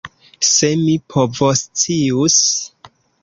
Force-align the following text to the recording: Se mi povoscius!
Se 0.51 0.69
mi 0.85 0.95
povoscius! 1.15 2.39